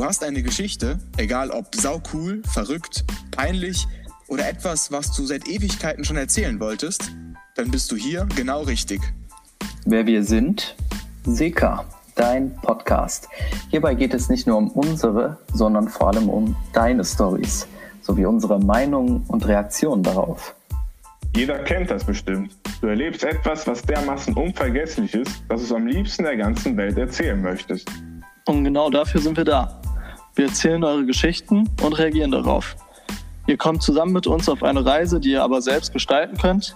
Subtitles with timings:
[0.00, 3.86] Du hast eine Geschichte, egal ob saucool, verrückt, peinlich
[4.28, 7.12] oder etwas, was du seit Ewigkeiten schon erzählen wolltest,
[7.54, 9.02] dann bist du hier genau richtig.
[9.84, 10.74] Wer wir sind?
[11.24, 11.84] Seka,
[12.14, 13.28] dein Podcast.
[13.68, 17.68] Hierbei geht es nicht nur um unsere, sondern vor allem um deine Stories
[18.00, 20.54] sowie unsere Meinungen und Reaktionen darauf.
[21.36, 22.56] Jeder kennt das bestimmt.
[22.80, 26.96] Du erlebst etwas, was dermaßen unvergesslich ist, dass du es am liebsten der ganzen Welt
[26.96, 27.86] erzählen möchtest.
[28.46, 29.79] Und genau dafür sind wir da.
[30.40, 32.74] Wir erzählen eure Geschichten und reagieren darauf.
[33.46, 36.74] Ihr kommt zusammen mit uns auf eine Reise, die ihr aber selbst gestalten könnt.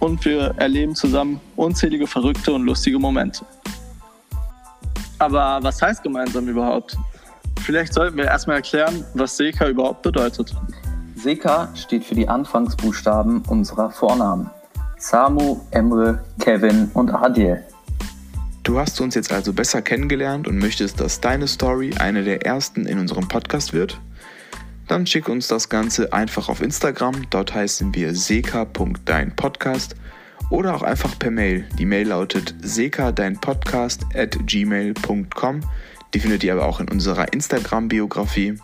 [0.00, 3.44] Und wir erleben zusammen unzählige verrückte und lustige Momente.
[5.20, 6.96] Aber was heißt gemeinsam überhaupt?
[7.60, 10.52] Vielleicht sollten wir erstmal erklären, was Seka überhaupt bedeutet.
[11.14, 14.50] Seka steht für die Anfangsbuchstaben unserer Vornamen.
[14.98, 17.62] Samu, Emre, Kevin und Adil.
[18.64, 22.86] Du hast uns jetzt also besser kennengelernt und möchtest, dass deine Story eine der ersten
[22.86, 24.00] in unserem Podcast wird?
[24.88, 29.96] Dann schick uns das Ganze einfach auf Instagram, dort heißen wir seka.deinpodcast
[30.48, 31.66] oder auch einfach per Mail.
[31.78, 35.60] Die Mail lautet sekadeinpodcast at gmail.com.
[36.14, 38.54] Die findet ihr aber auch in unserer Instagram-Biografie.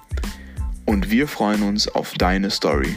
[0.86, 2.96] Und wir freuen uns auf deine Story.